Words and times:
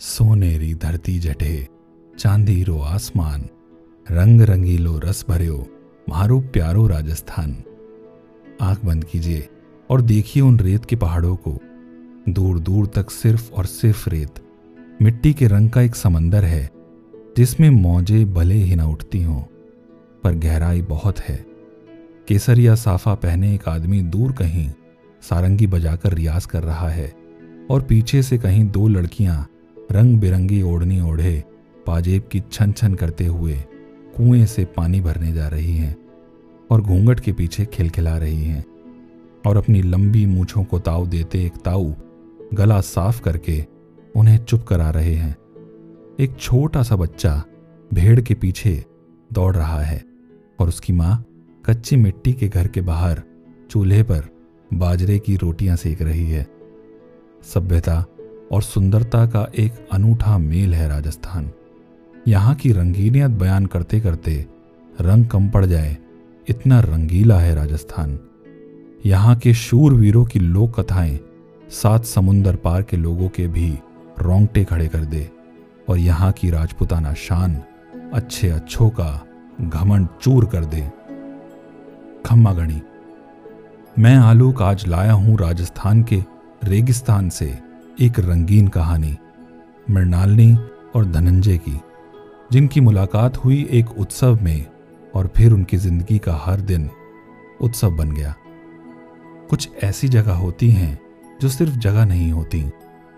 सोनेरी 0.00 0.74
धरती 0.74 1.18
जटे, 1.18 1.68
चांदी 2.18 2.62
रो 2.64 2.78
आसमान 2.78 3.42
रंग 4.10 4.40
रंगीलो 4.40 4.98
रस 4.98 5.24
भर्यो 5.28 5.56
मारो 6.08 6.40
प्यारो 6.40 6.86
राजस्थान। 6.86 7.56
आँख 8.60 8.84
बंद 8.84 9.04
कीजिए 9.04 9.48
और 9.90 10.00
देखिए 10.00 10.42
उन 10.42 10.58
रेत 10.58 10.84
के 10.84 10.96
पहाड़ों 10.96 11.36
को। 11.36 11.58
दूर 12.28 12.58
दूर 12.58 12.86
तक 12.86 13.10
सिर्फ़ 13.10 13.52
और 13.52 13.66
सिर्फ़ 13.66 14.10
रेत, 14.10 14.42
मिट्टी 15.02 15.32
के 15.32 15.46
रंग 15.46 15.70
का 15.70 15.82
एक 15.82 15.94
समंदर 15.94 16.44
है, 16.44 16.70
जिसमें 17.36 17.70
मौजे 17.70 18.24
भले 18.24 18.54
ही 18.54 18.76
ना 18.76 18.86
उठती 18.86 19.22
हों, 19.22 19.40
पर 20.24 20.34
गहराई 20.34 20.82
बहुत 20.82 21.18
है। 21.18 21.46
केसरिया 22.28 22.74
साफा 22.74 23.14
पहने 23.14 23.54
एक 23.54 23.68
आदमी 23.68 24.02
दूर 24.02 24.32
कहीं 24.32 24.70
सारंगी 25.22 25.66
बजाकर 25.66 26.14
रियाज 26.14 26.46
कर 26.46 26.62
रहा 26.62 26.88
है 26.88 27.12
और 27.70 27.82
पीछे 27.82 28.22
से 28.22 28.38
कहीं 28.38 28.68
दो 28.70 28.88
लड़कियाँ 28.88 29.48
रंग 29.90 30.18
बिरंगी 30.20 30.62
ओढ़नी 30.62 31.00
ओढ़े, 31.00 31.44
पाजेब 31.86 32.28
की 32.32 32.42
छन 32.52 32.72
छन 32.72 32.94
करते 32.94 33.26
हुए 33.26 33.56
कुएँ 34.16 34.46
से 34.46 34.64
पानी 34.64 35.00
भरने 35.00 35.32
जा 35.32 35.48
रही 35.48 35.76
हैं 35.76 35.96
और 36.70 36.80
घूंघट 36.80 37.20
के 37.20 37.32
पीछे 37.32 37.66
खिलखिला 37.66 38.16
रही 38.18 38.44
हैं 38.44 38.64
और 39.46 39.56
अपनी 39.56 39.82
लंबी 39.82 40.26
मूछों 40.26 40.64
को 40.64 40.78
ताव 40.78 41.06
देते 41.06 41.44
एक 41.44 41.56
ताऊ 41.56 41.92
गला 42.54 42.80
साफ़ 42.80 43.20
करके 43.22 43.66
उन्हें 44.16 44.38
चुप 44.44 44.62
करा 44.62 44.90
रहे 44.90 45.14
हैं। 45.14 45.36
एक 46.20 46.36
छोटा 46.40 46.82
सा 46.82 46.96
बच्चा 46.96 47.42
भेड़ 47.94 48.20
के 48.20 48.34
पीछे 48.34 48.84
दौड़ 49.32 49.54
रहा 49.56 49.80
है 49.80 50.04
और 50.58 50.68
उसकी 50.68 50.92
माँ 50.92 51.24
कच्ची 51.66 51.96
मिट्टी 51.96 52.32
के 52.32 52.48
घर 52.48 52.68
के 52.68 52.80
बाहर 52.80 53.22
चूल्हे 53.70 54.02
पर 54.02 54.28
बाजरे 54.74 55.18
की 55.18 55.36
रोटियाँ 55.36 55.76
सेक 55.76 56.02
रही 56.02 56.30
है। 56.30 56.46
सभ्यता 57.42 58.04
और 58.50 58.62
सुंदरता 58.62 59.24
का 59.26 59.46
एक 59.54 59.88
अनूठा 59.92 60.36
मेल 60.38 60.74
है 60.74 60.88
राजस्थान। 60.88 61.50
यहाँ 62.28 62.54
की 62.54 62.72
रंगीनियत 62.72 63.30
बयान 63.30 63.66
करते 63.66 64.00
करते 64.00 64.34
रंग 64.92 65.26
कम 65.26 65.48
पड़ 65.48 65.64
जाए, 65.66 65.96
इतना 66.48 66.80
रंगीला 66.80 67.38
है 67.38 67.54
राजस्थान। 67.54 68.18
यहाँ 69.06 69.36
के 69.36 69.54
शूरवीरों 69.54 70.24
की 70.24 70.38
लोक 70.38 70.80
कथाएँ 70.80 71.18
सात 71.72 72.04
समुंदर 72.04 72.56
पार 72.56 72.82
के 72.82 72.96
लोगों 72.96 73.28
के 73.28 73.46
भी 73.48 73.70
रोंगटे 74.20 74.64
खड़े 74.64 74.88
कर 74.88 75.04
दे 75.04 75.28
और 75.88 75.98
यहाँ 75.98 76.32
की 76.32 76.50
राजपुताना 76.50 77.14
शान 77.14 77.62
अच्छे 78.14 78.48
अच्छों 78.50 78.88
का 78.90 79.26
घमंड 79.60 80.08
चूर 80.22 80.44
कर 80.44 80.64
दे। 80.64 80.80
खम्मा 82.26 82.52
गणी, 82.52 82.80
मैं 83.98 84.16
आलोक 84.16 84.62
आज 84.62 84.86
लाया 84.88 85.12
हूँ 85.12 85.38
राजस्थान 85.38 86.02
के 86.02 86.22
रेगिस्तान 86.64 87.28
से। 87.28 87.46
एक 88.00 88.18
रंगीन 88.18 88.68
कहानी, 88.68 89.16
मृणालिनी 89.90 90.54
और 90.94 91.04
धनंजय 91.04 91.56
की, 91.58 91.80
जिनकी 92.52 92.80
मुलाकात 92.80 93.36
हुई 93.36 93.68
एक 93.70 93.90
उत्सव 93.98 94.38
में 94.42 94.66
और 95.14 95.26
फिर 95.36 95.52
उनकी 95.52 95.76
ज़िंदगी 95.76 96.18
का 96.18 96.34
हर 96.34 96.60
दिन 96.60 96.88
उत्सव 97.60 97.90
बन 97.90 98.10
गया। 98.10 98.34
कुछ 99.50 99.68
ऐसी 99.82 100.08
जगह 100.08 100.32
होती 100.32 100.70
हैं 100.70 100.98
जो 101.40 101.48
सिर्फ़ 101.48 101.72
जगह 101.72 102.04
नहीं 102.04 102.30
होती, 102.32 102.64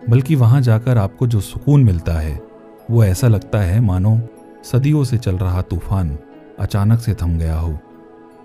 बल्कि 0.09 0.35
वहाँ 0.35 0.61
जाकर 0.61 0.99
आपको 0.99 1.27
जो 1.27 1.41
सुकून 1.41 1.85
मिलता 1.85 2.13
है, 2.13 2.41
वो 2.91 3.05
ऐसा 3.05 3.29
लगता 3.29 3.61
है, 3.61 3.81
मानो 3.81 4.21
सदियों 4.65 5.05
से 5.05 5.19
चल 5.19 5.37
रहा 5.37 5.63
तूफ़ान 5.63 6.19
अचानक 6.59 6.99
से 6.99 7.15
थम 7.15 7.39
गया 7.39 7.59
हो। 7.59 7.79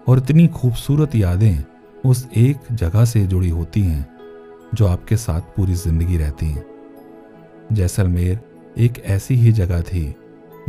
और 0.08 0.18
इतनी 0.18 0.48
खूबसूरत 0.48 1.16
यादें 1.16 1.64
उस 2.06 2.28
एक 2.38 2.58
जगह 2.72 3.06
से 3.06 3.26
जुड़ी 3.28 3.50
होती 3.50 3.82
हैं 3.82 4.17
जो 4.76 4.88
आपके 4.88 5.18
साथ 5.18 5.42
पूरी 5.56 5.74
ज़िंदगी 5.74 6.18
रहती 6.18 6.46
हैं। 6.46 6.66
जैसलमेर 7.72 8.40
एक 8.78 9.00
ऐसी 9.06 9.36
ही 9.36 9.52
जगह 9.52 9.82
थी 9.82 10.04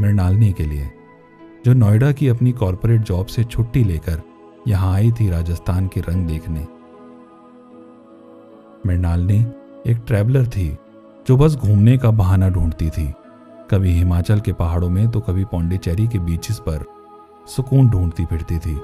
मृणालिनी 0.01 0.53
के 0.53 0.65
लिए, 0.65 0.91
जो 1.67 1.73
नोएडा 1.73 2.11
की 2.13 2.29
अपनी 2.29 2.53
कॉरपोरेट 2.53 3.01
जॉब 3.01 3.27
से 3.27 3.45
छुट्टी 3.45 3.85
लेकर 3.85 4.23
यहाँ 4.69 4.93
आई 4.95 5.13
थी 5.13 5.29
राजस्थान 5.31 5.89
के 5.89 6.01
रंग 6.01 6.27
देखने। 6.27 6.67
मृणालिनी 8.87 9.39
एक 9.91 10.03
ट्रैवलर 10.07 10.47
थी, 10.47 10.69
जो 11.27 11.37
बस 11.37 11.55
घूमने 11.57 11.97
का 11.99 12.11
बहाना 12.11 12.49
ढूंढती 12.49 12.91
थी। 12.91 13.13
कभी 13.71 13.93
हिमाचल 13.93 14.41
के 14.41 14.53
पहाड़ों 14.53 14.89
में 14.91 15.11
तो 15.11 15.21
कभी 15.21 15.45
पौंडीचेरी 15.45 16.07
के 16.09 16.19
बीचेस 16.19 16.59
पर 16.59 16.85
सुकून 17.49 17.89
ढूंढती 17.91 18.25
फिरती 18.25 18.59
थी। 18.59 18.77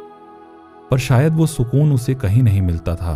पर 0.91 0.99
शायद 0.99 1.33
वो 1.33 1.47
सुकून 1.47 1.93
उसे 1.93 2.15
कहीं 2.15 2.43
नहीं 2.43 2.63
मिलता 2.63 2.95
था। 2.95 3.15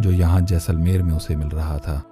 जो 0.00 0.10
यहाँ 0.10 0.40
जैसलमेर 0.40 1.02
में 1.02 1.12
उसे 1.14 1.36
मिल 1.36 1.48
रहा 1.48 1.78
था। 1.78 2.02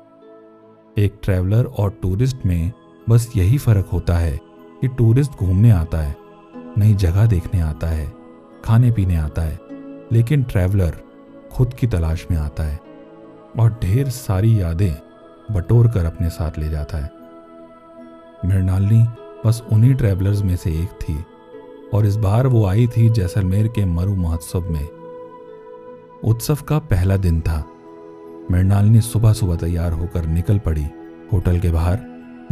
एक 0.99 1.19
ट्रैवलर 1.23 1.65
और 1.65 1.91
टूरिस्ट 2.03 2.47
में 2.47 2.73
बस 3.09 3.33
यही 3.37 3.59
फ़र्क 3.59 3.87
होता 3.87 4.17
है 4.17 4.39
कि 4.81 4.89
टूरिस्ट 4.89 5.33
घूमने 5.33 5.71
आता 5.71 5.99
है, 5.99 6.17
नई 6.79 6.95
जगह 6.95 7.27
देखने 7.27 7.61
आता 7.61 7.87
है, 7.87 8.13
खाने 8.65 8.91
पीने 8.91 9.17
आता 9.17 9.43
है, 9.43 9.59
लेकिन 10.13 10.43
ट्रैवलर 10.43 10.97
खुद 11.53 11.75
की 11.75 11.87
तलाश 11.87 12.27
में 12.31 12.39
आता 12.39 12.63
है 12.63 12.81
और 13.59 13.79
ढेर 13.83 14.09
सारी 14.09 14.61
यादें 14.61 14.95
बटोर 15.51 15.89
कर 15.89 16.05
अपने 16.05 16.31
साथ 16.31 16.59
ले 16.59 16.69
जाता 16.69 16.99
है। 16.99 17.11
मृणालिनी 18.45 19.05
बस 19.47 19.63
उन्हीं 19.73 19.95
ट्रैवलर्स 19.95 20.43
में 20.43 20.57
से 20.57 20.71
एक 20.71 20.89
थी 21.03 21.25
और 21.95 22.07
इस 22.07 22.17
बार 22.17 22.47
वो 22.47 22.67
आई 22.67 22.87
थी 22.87 23.09
जैसलमेर 23.11 23.69
के 23.69 23.85
मरु 23.85 24.15
महोत्सव 24.15 24.71
में। 24.71 24.89
उत्सव 26.25 26.59
का 26.69 26.79
पहला 26.79 27.17
दिन 27.17 27.41
था। 27.41 27.65
मृणालिनी 28.51 29.01
सुबह 29.01 29.33
सुबह 29.33 29.57
तैयार 29.57 29.93
होकर 29.93 30.27
निकल 30.27 30.59
पड़ी 30.59 30.85
होटल 31.33 31.59
के 31.61 31.71
बाहर। 31.71 31.99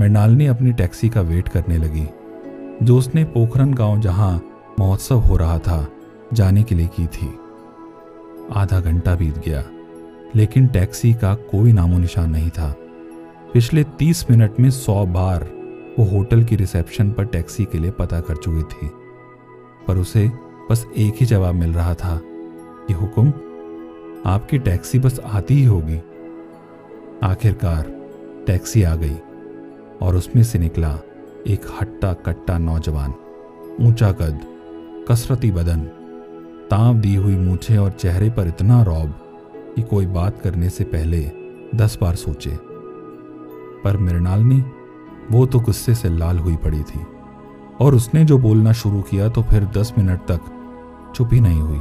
मृणालिनी 0.01 0.47
अपनी 0.47 0.73
टैक्सी 0.73 1.09
का 1.09 1.21
वेट 1.21 1.49
करने 1.49 1.77
लगी। 1.79 2.07
जो 2.83 2.97
उसने 2.99 3.25
पोखरन 3.25 3.75
गाँव 3.75 4.01
जहाँ 4.01 4.41
महोत्सव 4.79 5.19
हो 5.19 5.37
रहा 5.37 5.59
था, 5.59 5.87
जाने 6.33 6.63
के 6.63 6.75
लिए 6.75 6.87
की 6.87 7.07
थी। 7.07 7.29
आधा 8.53 8.81
घंटा 8.81 9.15
बीत 9.15 9.39
गया, 9.39 9.65
लेकिन 10.35 10.67
टैक्सी 10.67 11.13
का 11.15 11.35
कोई 11.51 11.73
नामो 11.73 11.99
निशान 11.99 12.31
नहीं 12.31 12.51
था। 12.51 12.75
पिछले 13.53 13.85
तीस 13.99 14.25
मिनट 14.31 14.61
में 14.61 14.71
सौ 14.71 15.05
बार 15.07 15.49
वो 15.99 16.05
होटल 16.07 16.45
की 16.45 16.57
रिसेप्शन 16.57 17.11
पर 17.11 17.25
टैक्सी 17.25 17.65
के 17.65 17.79
लिए 17.79 17.91
पता 17.91 18.21
कर 18.21 18.37
चुकी 18.37 18.63
थी, 18.65 18.91
पर 19.89 19.97
उसे 19.97 20.31
बस 20.71 20.87
एक 20.97 21.15
ही 21.21 21.27
जवाब 21.27 21.55
मिल 21.55 21.73
रहा 21.73 21.95
था 21.95 22.21
कि 22.87 22.93
हुक्म 22.93 23.33
आपकी 24.27 24.59
टैक्सी 24.59 24.99
बस 24.99 25.21
आती 25.21 25.55
ही 25.55 25.65
होगी। 25.65 25.99
आखिरकार 27.23 27.83
टैक्सी 28.47 28.83
आ 28.83 28.95
गई 28.95 29.17
और 30.03 30.17
उसमें 30.17 30.43
से 30.43 30.59
निकला 30.59 30.99
एक 31.47 31.61
हट्टा 31.81 32.13
कट्टा 32.13 32.59
नौजवान। 32.59 33.15
ऊँचा 33.81 34.13
कद, 34.13 34.41
कसरती 35.09 35.51
बदन, 35.51 35.81
ताव 36.71 36.95
दी 36.95 37.15
हुई 37.15 37.37
मूछे 37.37 37.77
और 37.77 37.91
चेहरे 37.91 38.31
पर 38.31 38.49
इतना 38.49 38.83
रौब 38.83 39.15
कि 39.77 39.83
कोई 39.83 40.07
बात 40.07 40.41
करने 40.41 40.71
से 40.71 40.85
पहले 40.85 41.21
दस 41.75 41.99
बार 42.01 42.15
सोचे। 42.15 42.59
पर 43.85 43.97
मृणालिनी 43.97 44.65
वो 45.31 45.47
तो 45.47 45.61
गुस्से 45.61 45.95
से 45.95 46.09
लाल 46.09 46.39
हुई 46.39 46.57
पड़ी 46.57 46.83
थी। 46.83 47.07
और 47.81 47.95
उसने 47.95 48.25
जो 48.25 48.39
बोलना 48.39 48.73
शुरू 48.73 49.03
किया 49.03 49.29
तो 49.29 49.43
फिर 49.43 49.65
दस 49.65 49.93
मिनट 49.99 50.21
तक 50.31 50.41
चुप 51.17 51.31
ही 51.33 51.41
नहीं 51.41 51.61
हुई। 51.61 51.81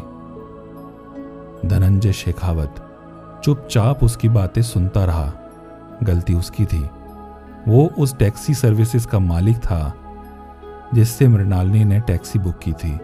धनंजय 1.66 2.14
शेखावत 2.14 2.76
चुपचाप 3.44 4.04
उसकी 4.04 4.30
बातें 4.30 4.62
सुनता 4.62 5.06
रहा। 5.06 5.34
गलती 6.04 6.34
उसकी 6.34 6.66
थी। 6.66 6.90
वो 7.68 7.92
उस 7.98 8.18
टैक्सी 8.18 8.54
सर्विसेज़ 8.54 9.08
का 9.08 9.20
मालिक 9.20 9.58
था, 9.58 9.94
जिससे 10.94 11.28
मृणालिनी 11.28 11.84
ने 11.84 12.00
टैक्सी 12.00 12.40
बुक 12.40 12.60
की 12.60 12.74
थी 12.74 12.98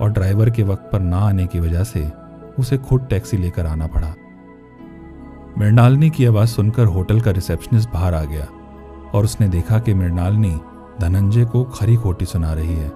और 0.00 0.10
ड्राइवर 0.10 0.50
के 0.50 0.62
वक्त 0.62 0.90
पर 0.92 1.00
ना 1.00 1.18
आने 1.18 1.46
की 1.46 1.60
वजह 1.60 1.84
से 1.84 2.12
उसे 2.58 2.78
खुद 2.78 3.06
टैक्सी 3.10 3.36
लेकर 3.36 3.66
आना 3.66 3.86
पड़ा। 3.86 4.14
मृणालिनी 5.58 6.10
की 6.10 6.26
आवाज़ 6.26 6.48
सुनकर 6.48 6.84
होटल 6.84 7.20
का 7.20 7.30
रिसेप्शनिस्ट 7.30 7.90
बाहर 7.90 8.14
आ 8.14 8.24
गया 8.24 8.46
और 9.14 9.24
उसने 9.24 9.48
देखा 9.48 9.78
कि 9.78 9.94
मृणालिनी 9.94 10.60
धनंजय 11.00 11.44
को 11.44 11.64
खरी 11.64 11.96
खोटी 11.96 12.24
सुना 12.24 12.52
रही 12.52 12.76
है। 12.76 12.92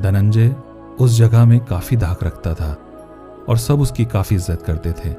धनंजय 0.00 0.56
उस 1.00 1.18
जगह 1.18 1.44
में 1.44 1.64
काफ़ी 1.64 1.96
धाक 1.96 2.24
रखता 2.24 2.54
था। 2.54 2.76
और 3.48 3.58
सब 3.58 3.80
उसकी 3.80 4.04
काफ़ी 4.04 4.36
इज़्ज़त 4.36 4.62
करते 4.62 4.92
थे। 4.92 5.14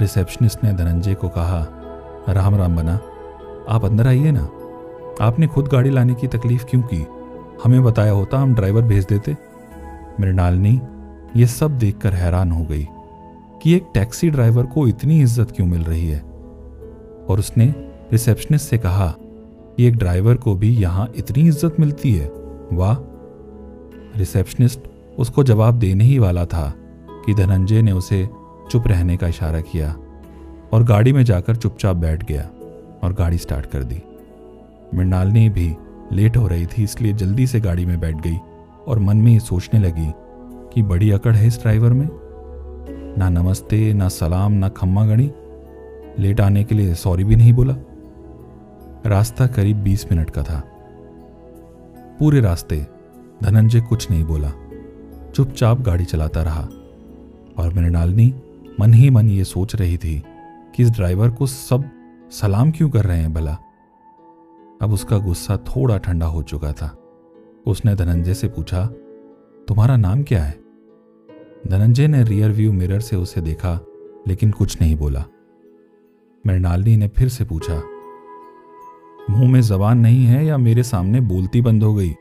रिसेप्शनिस्ट 0.00 0.64
ने 0.64 0.72
धनंजय 0.72 1.14
को 1.14 1.28
कहा, 1.28 1.66
राम 2.28 2.54
राम 2.54 2.76
बना, 2.76 2.94
आप 3.68 3.84
अंदर 3.84 4.06
आइए 4.06 4.30
ना। 4.30 4.48
आपने 5.20 5.46
खुद 5.46 5.68
गाड़ी 5.68 5.90
लाने 5.90 6.14
की 6.14 6.26
तकलीफ़ 6.28 6.64
क्यों 6.64 6.82
की? 6.82 7.06
हमें 7.64 7.82
बताया 7.84 8.12
होता 8.12 8.38
हम 8.38 8.54
ड्राइवर 8.54 8.82
भेज 8.82 9.04
देते। 9.04 9.36
मृणालिनी 10.20 10.80
ये 11.36 11.46
सब 11.46 11.78
देखकर 11.78 12.12
हैरान 12.12 12.52
हो 12.52 12.64
गई 12.64 12.86
कि 13.62 13.74
एक 13.74 13.90
टैक्सी 13.94 14.30
ड्राइवर 14.30 14.66
को 14.66 14.86
इतनी 14.88 15.20
इज़्ज़त 15.22 15.50
क्यों 15.50 15.66
मिल 15.66 15.82
रही 15.84 16.06
है। 16.08 16.20
और 17.28 17.38
उसने 17.38 17.74
रिसेप्शनिस्ट 18.12 18.70
से 18.70 18.78
कहा 18.78 19.14
कि 19.18 19.86
एक 19.86 19.96
ड्राइवर 19.96 20.36
को 20.36 20.54
भी 20.54 20.70
यहाँ 20.76 21.08
इतनी 21.16 21.46
इज़्ज़त 21.48 21.80
मिलती 21.80 22.12
है, 22.12 22.26
वाह। 22.72 22.96
रिसेप्शनिस्ट 24.18 24.80
उसको 25.18 25.44
जवाब 25.44 25.74
देने 25.74 26.04
ही 26.04 26.18
वाला 26.18 26.44
था। 26.46 26.72
कि 27.26 27.34
धनंजय 27.34 27.82
ने 27.82 27.92
उसे 27.92 28.28
चुप 28.70 28.86
रहने 28.86 29.16
का 29.16 29.26
इशारा 29.26 29.60
किया 29.60 29.96
और 30.72 30.84
गाड़ी 30.84 31.12
में 31.12 31.24
जाकर 31.24 31.56
चुपचाप 31.56 31.96
बैठ 31.96 32.24
गया 32.24 32.42
और 33.02 33.12
गाड़ी 33.12 33.38
स्टार्ट 33.38 33.66
कर 33.66 33.82
दी। 33.82 34.02
मृणालिनी 34.94 35.48
भी 35.48 35.76
लेट 36.12 36.36
हो 36.36 36.46
रही 36.46 36.66
थी, 36.66 36.84
इसलिए 36.84 37.12
जल्दी 37.12 37.46
से 37.46 37.60
गाड़ी 37.60 37.86
में 37.86 38.00
बैठ 38.00 38.16
गई 38.16 38.36
और 38.86 38.98
मन 38.98 39.16
में 39.16 39.32
ये 39.32 39.40
सोचने 39.40 39.80
लगी 39.80 40.12
कि 40.74 40.82
बड़ी 40.82 41.10
अकड़ 41.10 41.34
है 41.34 41.46
इस 41.46 41.60
ड्राइवर 41.60 41.92
में। 41.92 42.08
ना 43.18 43.28
नमस्ते, 43.28 43.92
ना 43.94 44.08
सलाम, 44.08 44.52
ना 44.52 44.68
खम्मा 44.68 45.06
गणी 45.06 45.32
लेट 46.18 46.40
आने 46.40 46.64
के 46.64 46.74
लिए 46.74 46.94
सॉरी 46.94 47.24
भी 47.24 47.36
नहीं 47.36 47.52
बोला। 47.52 47.76
रास्ता 49.06 49.46
करीब 49.46 49.76
बीस 49.76 50.12
मिनट 50.12 50.30
का 50.30 50.42
था। 50.42 50.62
पूरे 52.18 52.40
रास्ते 52.40 52.86
धनंजय 53.42 53.80
कुछ 53.80 54.10
नहीं 54.10 54.24
बोला। 54.24 54.52
चुपचाप 55.34 55.80
गाड़ी 55.80 56.04
चलाता 56.04 56.42
रहा। 56.42 56.68
और 57.58 57.74
मृणालिनी 57.74 58.34
मन 58.80 58.94
ही 58.94 59.10
मन 59.10 59.30
ये 59.30 59.44
सोच 59.44 59.74
रही 59.74 59.96
थी 59.96 60.22
कि 60.74 60.82
इस 60.82 60.90
ड्राइवर 60.90 61.30
को 61.30 61.46
सब 61.46 61.90
सलाम 62.30 62.70
क्यों 62.70 62.90
कर 62.90 63.04
रहे 63.04 63.18
हैं 63.18 63.32
भला? 63.34 63.58
अब 64.82 64.92
उसका 64.92 65.18
गुस्सा 65.18 65.56
थोड़ा 65.56 65.98
ठंडा 65.98 66.26
हो 66.26 66.42
चुका 66.42 66.72
था। 66.72 66.98
उसने 67.66 67.94
धनंजय 67.94 68.34
से 68.34 68.48
पूछा, 68.48 68.86
तुम्हारा 69.68 69.96
नाम 69.96 70.22
क्या 70.22 70.42
है? 70.42 70.60
धनंजय 71.66 72.06
ने 72.06 72.24
रियर 72.24 72.50
व्यू 72.50 72.72
मिरर 72.72 73.00
से 73.00 73.16
उसे 73.16 73.40
देखा, 73.40 73.80
लेकिन 74.28 74.50
कुछ 74.50 74.80
नहीं 74.80 74.96
बोला। 74.96 75.24
मृणालिनी 76.46 76.96
ने 76.96 77.08
फिर 77.08 77.28
से 77.28 77.44
पूछा, 77.44 77.82
मुँह 79.30 79.50
में 79.50 79.60
जबान 79.60 79.98
नहीं 79.98 80.24
है 80.24 80.46
या 80.46 80.58
मेरे 80.58 80.82
सामने 80.82 81.20
बोलती 81.20 81.60
बंद 81.62 81.82
हो 81.82 81.94
गई? 81.94 82.12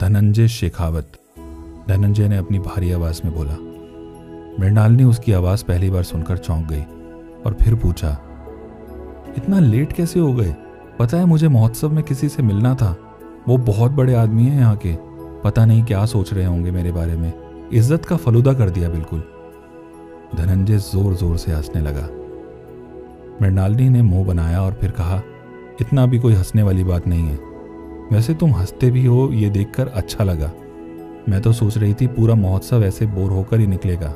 धनंजय 0.00 0.48
शेखावत 0.48 1.12
धनंजय 1.88 2.28
ने 2.28 2.36
अपनी 2.36 2.58
भारी 2.58 2.92
आवाज़ 2.92 3.20
में 3.24 3.34
बोला 3.34 3.56
मृणालिनी 4.60 5.04
उसकी 5.04 5.32
आवाज़ 5.32 5.64
पहली 5.64 5.90
बार 5.90 6.02
सुनकर 6.02 6.38
चौंक 6.38 6.66
गई 6.68 6.82
और 7.46 7.56
फिर 7.60 7.74
पूछा, 7.74 8.10
इतना 9.36 9.58
लेट 9.58 9.92
कैसे 9.92 10.20
हो 10.20 10.32
गए? 10.32 10.54
पता 10.98 11.16
है 11.16 11.24
मुझे 11.24 11.48
महोत्सव 11.48 11.92
में 11.92 12.02
किसी 12.04 12.28
से 12.28 12.42
मिलना 12.42 12.74
था। 12.74 12.96
वो 13.48 13.56
बहुत 13.56 13.92
बड़े 13.92 14.14
आदमी 14.14 14.44
हैं 14.44 14.58
यहाँ 14.58 14.76
के। 14.76 14.94
पता 15.44 15.64
नहीं 15.64 15.84
क्या 15.84 16.04
सोच 16.06 16.32
रहे 16.34 16.44
होंगे 16.44 16.70
मेरे 16.70 16.92
बारे 16.92 17.16
में। 17.16 17.32
इज़्ज़त 17.72 18.04
का 18.04 18.16
फलूदा 18.16 18.52
कर 18.52 18.70
दिया 18.70 18.88
बिल्कुल. 18.88 19.22
धनंजय 20.36 20.78
ज़ोर 20.78 21.14
ज़ोर 21.14 21.36
से 21.36 21.52
हंसने 21.52 21.80
लगा। 21.80 22.08
मृणालिनी 23.42 23.88
ने 23.88 24.02
मुँह 24.02 24.26
बनाया 24.26 24.62
और 24.62 24.72
फिर 24.72 24.90
कहा, 24.90 25.22
इतना 25.80 26.06
भी 26.06 26.18
कोई 26.18 26.34
हंसने 26.34 26.62
वाली 26.62 26.84
बात 26.84 27.06
नहीं 27.06 27.26
है। 27.26 27.38
वैसे 28.12 28.34
तुम 28.34 28.50
हँसते 28.50 28.90
भी 28.90 29.06
हो, 29.06 29.30
ये 29.32 29.50
देखकर 29.50 29.88
अच्छा 29.88 30.24
लगा। 30.24 30.52
मैं 31.28 31.40
तो 31.42 31.52
सोच 31.52 31.76
रही 31.78 31.94
थी 31.94 32.06
पूरा 32.06 32.34
महोत्सव 32.34 32.84
ऐसे 32.84 33.06
बोर 33.06 33.30
होकर 33.30 33.60
ही 33.60 33.66
निकलेगा। 33.66 34.14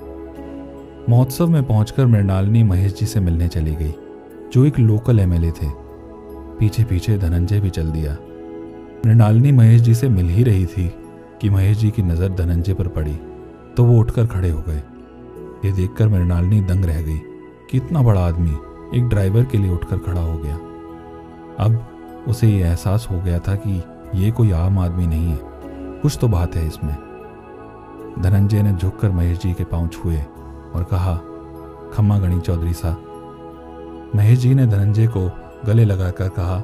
महोत्सव 1.08 1.48
में 1.48 1.62
पहुंचकर 1.62 2.06
मृणालिनी 2.06 2.62
महेश 2.62 2.94
जी 2.94 3.06
से 3.06 3.20
मिलने 3.20 3.48
चली 3.48 3.74
गई, 3.74 3.94
जो 4.52 4.64
एक 4.64 4.78
लोकल 4.78 5.20
एमएलए 5.20 5.50
थे। 5.52 5.66
पीछे 6.58 6.84
पीछे 6.84 7.16
धनंजय 7.18 7.60
भी 7.60 7.70
चल 7.70 7.90
दिया। 7.90 8.16
मृणालिनी 9.06 9.52
महेश 9.52 9.80
जी 9.80 9.94
से 9.94 10.08
मिल 10.08 10.28
ही 10.28 10.42
रही 10.44 10.66
थी 10.66 10.88
कि 11.40 11.50
महेश 11.50 11.78
जी 11.78 11.90
की 11.90 12.02
नज़र 12.02 12.34
धनंजय 12.34 12.74
पर 12.74 12.88
पड़ी 12.88 13.18
तो 13.76 13.84
वो 13.84 13.98
उठकर 14.00 14.26
खड़े 14.26 14.50
हो 14.50 14.62
गए। 14.68 14.82
ये 15.64 15.72
देखकर 15.72 16.08
मृणालिनी 16.08 16.60
दंग 16.62 16.84
रह 16.84 17.02
गई 17.02 17.18
कि 17.70 17.76
इतना 17.76 18.02
बड़ा 18.02 18.20
आदमी 18.20 18.98
एक 18.98 19.08
ड्राइवर 19.08 19.44
के 19.44 19.58
लिए 19.58 19.70
उठकर 19.70 19.98
खड़ा 20.00 20.20
हो 20.20 20.38
गया। 20.38 20.54
अब 21.58 22.24
उसे 22.28 22.48
ये 22.48 22.62
एहसास 22.62 23.08
हो 23.10 23.20
गया 23.20 23.38
था 23.38 23.54
कि 23.56 23.82
ये 24.14 24.30
कोई 24.30 24.50
आम 24.52 24.78
आदमी 24.78 25.06
नहीं 25.06 25.28
है। 25.28 25.51
कुछ 26.02 26.18
तो 26.20 26.28
बात 26.28 26.56
है 26.56 26.66
इसमें। 26.66 26.94
धनंजय 28.20 28.62
ने 28.62 28.72
झुककर 28.72 29.10
महेश 29.10 29.38
जी 29.38 29.52
के 29.52 29.64
पाँव 29.64 29.88
छुए 29.88 30.16
और 30.74 30.84
कहा, 30.90 31.14
खम्मा 31.94 32.18
गणी 32.18 32.40
चौधरी 32.40 32.72
सा। 32.72 32.90
महेश 34.16 34.38
जी 34.38 34.54
ने 34.54 34.66
धनंजय 34.66 35.06
को 35.06 35.30
गले 35.66 35.84
लगाकर 35.84 36.28
कहा, 36.28 36.58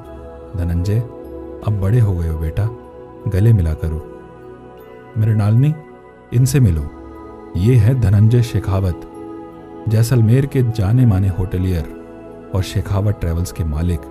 धनंजय, 0.57 0.99
अब 1.67 1.79
बड़े 1.81 1.99
हो 1.99 2.15
गए 2.15 2.27
हो 2.27 2.39
बेटा, 2.39 2.67
गले 3.27 3.53
मिला 3.53 3.73
करो। 3.73 4.03
मृणालिनी 5.17 5.73
इनसे 6.33 6.59
मिलो। 6.59 6.89
ये 7.57 7.75
है 7.75 7.99
धनंजय 8.01 8.43
शेखावत, 8.43 9.01
जैसलमेर 9.89 10.45
के 10.45 10.63
जाने 10.63 11.05
माने 11.05 11.27
होटलियर 11.29 12.51
और 12.55 12.63
शेखावत 12.63 13.19
ट्रेवल्स 13.19 13.51
के 13.51 13.63
मालिक। 13.63 14.01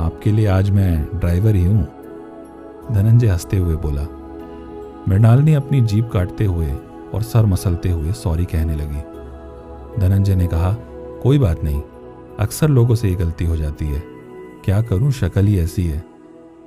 आपके 0.00 0.32
लिए 0.32 0.46
आज 0.46 0.70
मैं 0.70 1.18
ड्राइवर 1.20 1.54
ही 1.54 1.64
हूँ। 1.64 2.01
धनंजय 2.90 3.26
हँसते 3.26 3.56
हुए 3.56 3.76
बोला, 3.76 4.06
मृणाल 5.08 5.40
ने 5.40 5.54
अपनी 5.54 5.80
जीप 5.80 6.10
काटते 6.12 6.44
हुए 6.44 6.72
और 7.14 7.22
सर 7.22 7.46
मसलते 7.46 7.90
हुए 7.90 8.12
सॉरी 8.12 8.44
कहने 8.44 8.76
लगी। 8.76 9.00
धनंजय 10.00 10.36
ने 10.36 10.46
कहा, 10.46 10.76
कोई 11.22 11.38
बात 11.38 11.64
नहीं, 11.64 11.82
अक्सर 12.38 12.68
लोगों 12.68 12.94
से 12.94 13.08
ये 13.08 13.14
गलती 13.14 13.44
हो 13.44 13.56
जाती 13.56 13.86
है। 13.86 14.02
क्या 14.64 14.80
करूँ, 14.82 15.10
शक्ल 15.10 15.46
ही 15.46 15.58
ऐसी 15.58 15.86
है। 15.86 16.04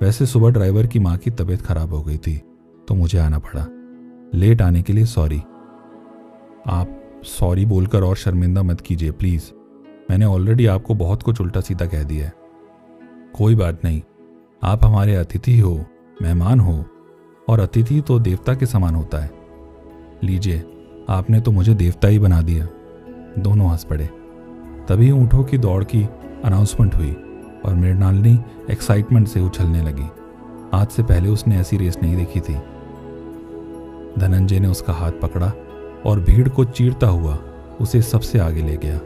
वैसे 0.02 0.26
सुबह 0.26 0.50
ड्राइवर 0.50 0.86
की 0.86 0.98
माँ 0.98 1.16
की 1.16 1.30
तबीयत 1.30 1.62
खराब 1.62 1.94
हो 1.94 2.02
गई 2.02 2.16
थी 2.16 2.42
तो 2.88 2.94
मुझे 2.94 3.18
आना 3.18 3.38
पड़ा। 3.38 3.66
लेट 4.34 4.62
आने 4.62 4.82
के 4.82 4.92
लिए 4.92 5.04
सॉरी। 5.04 5.40
आप 6.66 7.02
सॉरी 7.24 7.64
बोलकर 7.66 8.02
और 8.02 8.16
शर्मिंदा 8.16 8.62
मत 8.62 8.80
कीजिए, 8.80 9.10
प्लीज़। 9.10 9.50
मैंने 10.10 10.24
ऑलरेडी 10.24 10.66
आपको 10.66 10.94
बहुत 10.94 11.22
कुछ 11.22 11.40
उल्टा 11.40 11.60
सीधा 11.60 11.86
कह 11.86 12.02
दिया 12.02 12.26
है। 12.26 12.32
कोई 13.34 13.54
बात 13.54 13.84
नहीं, 13.84 14.02
आप 14.62 14.84
हमारे 14.84 15.14
अतिथि 15.14 15.58
हो 15.58 15.84
मेहमान 16.22 16.60
हो 16.60 16.84
और 17.48 17.60
अतिथि 17.60 18.00
तो 18.00 18.18
देवता 18.18 18.54
के 18.54 18.66
समान 18.66 18.94
होता 18.94 19.18
है। 19.18 19.30
लीजिए, 20.24 20.64
आपने 21.08 21.40
तो 21.40 21.50
मुझे 21.50 21.74
देवता 21.74 22.08
ही 22.08 22.18
बना 22.18 22.42
दिया। 22.42 22.68
दोनों 23.38 23.70
हंस 23.70 23.84
पड़े। 23.84 24.06
तभी 24.88 25.10
ऊँटों 25.10 25.44
की 25.44 25.58
दौड़ 25.58 25.84
की 25.84 26.08
अनाउंसमेंट 26.44 26.94
हुई 26.94 27.12
और 27.64 27.74
मृणालिनी 27.74 28.40
एक्साइटमेंट 28.70 29.28
से 29.28 29.40
उछलने 29.40 29.82
लगी। 29.82 30.08
आज 30.74 30.88
से 30.88 31.02
पहले 31.02 31.28
उसने 31.28 31.58
ऐसी 31.58 31.76
रेस 31.76 31.98
नहीं 32.02 32.16
देखी 32.16 32.40
थी। 32.40 32.54
धनंजय 34.18 34.60
ने 34.60 34.68
उसका 34.68 34.92
हाथ 34.92 35.12
पकड़ा 35.12 35.52
और 36.06 36.20
भीड़ 36.20 36.48
को 36.48 36.64
चीरता 36.64 37.06
हुआ 37.06 37.38
उसे 37.80 38.02
सबसे 38.02 38.38
आगे 38.38 38.62
ले 38.62 38.76
गया। 38.76 38.98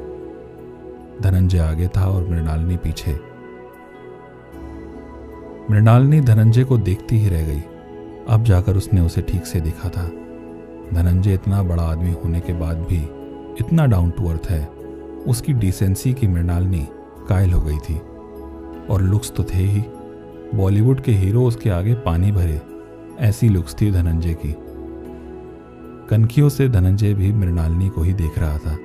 धनंजय 1.22 1.58
आगे 1.58 1.88
था 1.88 2.04
और 2.06 2.28
मृणालिनी 2.28 2.76
पीछे। 2.76 3.29
मृणालिनी 5.70 6.20
धनंजय 6.20 6.64
को 6.64 6.78
देखती 6.78 7.18
ही 7.18 7.28
रह 7.28 7.46
गई। 7.46 7.62
अब 8.28 8.44
जाकर 8.44 8.76
उसने 8.76 9.00
उसे 9.00 9.22
ठीक 9.22 9.46
से 9.46 9.60
देखा 9.60 9.88
था। 9.88 10.06
धनंजय 10.94 11.34
इतना 11.34 11.62
बड़ा 11.62 11.82
आदमी 11.82 12.12
होने 12.12 12.40
के 12.40 12.52
बाद 12.52 12.76
भी 12.76 12.96
इतना 13.60 13.86
डाउन 13.86 14.10
टू 14.10 14.28
अर्थ 14.28 14.46
है, 14.50 14.66
उसकी 15.26 15.52
डिसेंसी 15.52 16.14
की 16.14 16.28
मृणालिनी 16.28 16.88
कायल 17.28 17.52
हो 17.52 17.60
गई 17.60 17.78
थी। 17.78 18.00
और 18.90 19.02
लुक्स 19.02 19.32
तो 19.32 19.44
थे 19.44 19.58
ही। 19.58 19.84
बॉलीवुड 20.54 21.00
के 21.00 21.12
हीरो 21.12 21.44
उसके 21.44 21.70
आगे 21.70 21.94
पानी 21.94 22.32
भरे, 22.32 22.60
ऐसी 23.18 23.48
लुक्स 23.48 23.76
थी 23.80 23.90
धनंजय 23.90 24.34
की। 24.34 24.56
कनखियों 26.08 26.48
से 26.48 26.68
धनंजय 26.68 27.14
भी 27.14 27.32
मृणालिनी 27.32 27.88
को 27.88 28.02
ही 28.02 28.12
देख 28.12 28.38
रहा 28.38 28.58
था। 28.58 28.78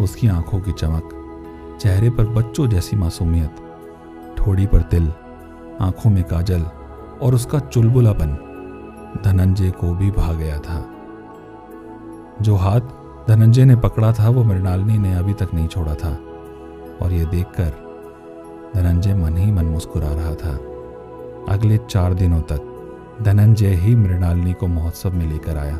उसकी 0.00 0.28
आँखों 0.28 0.60
की 0.60 0.72
चमक, 0.72 1.10
चेहरे 1.80 2.10
पर 2.10 2.26
बच्चों 2.26 2.66
जैसी 2.66 2.96
मासूमियत 2.96 3.50
ठोड़ी 4.36 4.66
पर 4.66 4.82
तिल 4.82 5.12
आँखों 5.80 6.10
में 6.10 6.22
काजल 6.24 6.62
और 7.22 7.34
उसका 7.34 7.58
चुलबुलापन 7.58 8.36
धनंजय 9.24 9.70
को 9.70 9.94
भी 9.94 10.10
भा 10.10 10.32
गया 10.32 10.58
था। 10.58 10.78
जो 12.42 12.54
हाथ 12.54 12.80
धनंजय 13.28 13.64
ने 13.64 13.76
पकड़ा 13.76 14.12
था, 14.12 14.28
वो 14.28 14.44
मृणालिनी 14.44 14.98
ने 14.98 15.14
अभी 15.14 15.34
तक 15.34 15.54
नहीं 15.54 15.68
छोड़ा 15.68 15.94
था। 15.94 16.10
और 17.02 17.12
ये 17.12 17.24
देखकर 17.24 17.72
धनंजय 18.74 19.14
मन 19.14 19.36
ही 19.36 19.52
मन 19.52 19.64
मुस्कुरा 19.64 20.08
रहा 20.08 20.34
था। 20.34 20.54
अगले 21.54 21.78
चार 21.78 22.14
दिनों 22.14 22.40
तक 22.40 22.74
धनंजय 23.22 23.74
ही 23.74 23.94
मृणालिनी 23.96 24.52
को 24.52 24.66
महोत्सव 24.66 25.14
में 25.14 25.26
लेकर 25.26 25.56
आया। 25.56 25.78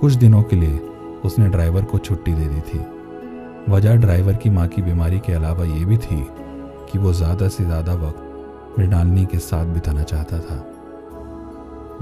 कुछ 0.00 0.12
दिनों 0.12 0.42
के 0.42 0.56
लिए 0.56 0.78
उसने 1.24 1.48
ड्राइवर 1.48 1.84
को 1.84 1.98
छुट्टी 1.98 2.32
दे 2.32 2.44
दी 2.44 2.60
थी। 2.60 2.84
वजह 3.72 3.96
ड्राइवर 3.96 4.34
की 4.34 4.50
माँ 4.50 4.66
की 4.68 4.82
बीमारी 4.82 5.18
के 5.18 5.32
अलावा 5.32 5.64
ये 5.64 5.84
भी 5.84 5.96
थी 5.96 6.26
कि 6.92 6.98
वो 6.98 7.12
ज़्यादा 7.12 7.48
से 7.48 7.64
ज़्यादा 7.64 7.94
वक्त 7.94 8.21
मृणालिनी 8.78 9.26
के 9.26 9.38
साथ 9.38 9.66
बिताना 9.66 10.02
चाहता 10.02 10.38
था। 10.38 10.68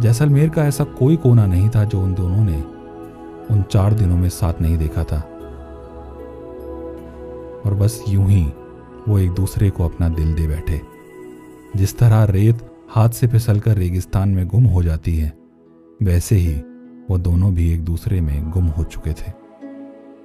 जैसलमेर 0.00 0.48
का 0.48 0.64
ऐसा 0.64 0.84
कोई 0.84 1.16
कोना 1.16 1.46
नहीं 1.46 1.68
था 1.68 1.84
जो 1.84 2.02
उन 2.02 2.14
दोनों 2.14 2.44
ने 2.44 2.62
उन 3.54 3.62
चार 3.62 3.94
दिनों 3.94 4.16
में 4.16 4.28
साथ 4.28 4.54
नहीं 4.60 4.78
देखा 4.78 5.04
था। 5.04 5.20
और 7.66 7.74
बस 7.74 8.04
यूँ 8.08 8.28
ही 8.28 8.52
वो 9.08 9.18
एक 9.18 9.30
दूसरे 9.30 9.70
को 9.70 9.84
अपना 9.84 10.08
दिल 10.08 10.34
दे 10.34 10.46
बैठे। 10.46 10.80
जिस 11.76 11.98
तरह 11.98 12.24
रेत 12.24 12.74
हाथ 12.90 13.08
से 13.08 13.26
फिसलकर 13.26 13.76
रेगिस्तान 13.76 14.28
में 14.28 14.48
गुम 14.48 14.64
हो 14.64 14.82
जाती 14.82 15.16
है, 15.16 15.38
वैसे 16.02 16.36
ही 16.36 16.54
वो 17.10 17.18
दोनों 17.18 17.54
भी 17.54 17.72
एक 17.72 17.84
दूसरे 17.84 18.20
में 18.20 18.50
गुम 18.50 18.66
हो 18.66 18.84
चुके 18.84 19.12
थे। 19.12 19.32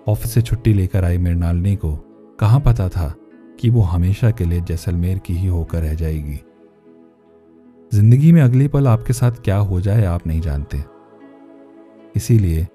ऑफ़िस 0.08 0.34
से 0.34 0.42
छुट्टी 0.42 0.74
लेकर 0.74 1.06
आई 1.06 1.18
मृणालिनी 1.18 1.76
को 1.76 1.92
कहाँ 2.40 2.60
पता 2.60 2.90
था 2.90 3.14
कि 3.60 3.70
वो 3.70 3.82
हमेशा 3.82 4.32
के 4.32 4.46
लिए 4.46 4.62
जैसलमेर 4.62 5.20
की 5.20 5.34
ही 5.34 5.48
होकर 5.48 5.82
रह 5.82 5.94
जाएगी। 5.94 6.40
ज़िंदगी 7.92 8.32
में 8.32 8.42
अगले 8.42 8.68
पल 8.68 8.88
आपके 8.88 9.14
साथ 9.14 9.32
क्या 9.44 9.58
हो 9.58 9.80
जाए, 9.82 10.06
आप 10.06 10.28
नहीं 10.28 10.42
जानते। 10.42 10.84
इसीलिए 12.16 12.68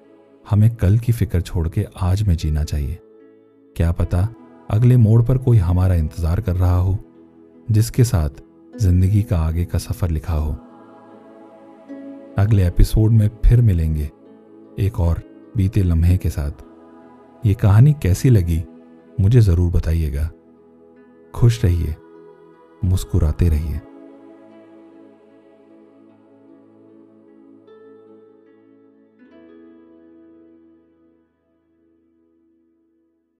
हमें 0.45 0.75
कल 0.75 0.97
की 0.99 1.11
फ़िक्र 1.11 1.41
छोड़ 1.41 1.67
के 1.69 1.85
आज 2.01 2.23
में 2.23 2.35
जीना 2.35 2.63
चाहिए। 2.63 2.97
क्या 3.75 3.91
पता 3.91 4.27
अगले 4.69 4.97
मोड़ 4.97 5.21
पर 5.23 5.37
कोई 5.37 5.57
हमारा 5.57 5.95
इंतज़ार 5.95 6.41
कर 6.41 6.55
रहा 6.55 6.75
हो, 6.75 6.97
जिसके 7.71 8.03
साथ 8.03 8.41
ज़िंदगी 8.79 9.21
का 9.23 9.39
आगे 9.39 9.65
का 9.65 9.79
सफ़र 9.79 10.09
लिखा 10.09 10.33
हो। 10.33 10.51
अगले 12.37 12.67
एपिसोड 12.67 13.11
में 13.11 13.29
फिर 13.45 13.61
मिलेंगे 13.61 14.09
एक 14.79 14.99
और 14.99 15.21
बीते 15.57 15.83
लम्हे 15.83 16.17
के 16.17 16.29
साथ। 16.29 16.65
ये 17.45 17.53
कहानी 17.53 17.93
कैसी 17.93 18.29
लगी, 18.29 18.63
मुझे 19.19 19.41
ज़रूर 19.41 19.71
बताइएगा। 19.71 20.29
खुश 21.35 21.63
रहिए 21.65 21.95
मुस्कुराते 22.85 23.49
रहिए। 23.49 23.79